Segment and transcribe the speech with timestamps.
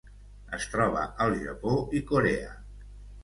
[0.57, 2.49] Es troba al Japó i Corea.